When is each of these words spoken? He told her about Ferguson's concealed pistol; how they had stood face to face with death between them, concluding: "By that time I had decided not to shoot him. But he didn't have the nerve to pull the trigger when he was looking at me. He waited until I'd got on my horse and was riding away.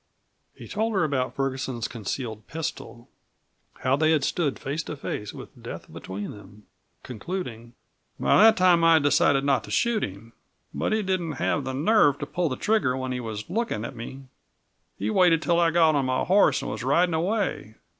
He 0.55 0.67
told 0.67 0.93
her 0.93 1.03
about 1.03 1.35
Ferguson's 1.35 1.87
concealed 1.87 2.47
pistol; 2.47 3.07
how 3.81 3.95
they 3.95 4.09
had 4.09 4.23
stood 4.23 4.57
face 4.57 4.81
to 4.85 4.95
face 4.95 5.31
with 5.31 5.61
death 5.61 5.93
between 5.93 6.31
them, 6.31 6.63
concluding: 7.03 7.73
"By 8.19 8.41
that 8.45 8.57
time 8.57 8.83
I 8.83 8.93
had 8.93 9.03
decided 9.03 9.43
not 9.43 9.63
to 9.65 9.69
shoot 9.69 10.03
him. 10.03 10.33
But 10.73 10.91
he 10.91 11.03
didn't 11.03 11.33
have 11.33 11.65
the 11.65 11.73
nerve 11.75 12.17
to 12.17 12.25
pull 12.25 12.49
the 12.49 12.55
trigger 12.55 12.97
when 12.97 13.11
he 13.11 13.19
was 13.19 13.47
looking 13.47 13.85
at 13.85 13.95
me. 13.95 14.23
He 14.97 15.11
waited 15.11 15.43
until 15.43 15.59
I'd 15.59 15.75
got 15.75 15.93
on 15.93 16.05
my 16.07 16.23
horse 16.23 16.63
and 16.63 16.71
was 16.71 16.83
riding 16.83 17.13
away. 17.13 17.75